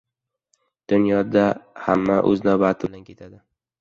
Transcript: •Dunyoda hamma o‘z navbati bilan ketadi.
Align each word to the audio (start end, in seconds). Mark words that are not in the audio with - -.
•Dunyoda 0.93 1.45
hamma 1.85 2.17
o‘z 2.33 2.43
navbati 2.49 2.91
bilan 2.91 3.05
ketadi. 3.11 3.41